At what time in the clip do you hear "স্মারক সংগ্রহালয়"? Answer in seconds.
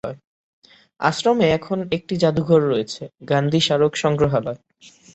3.59-4.59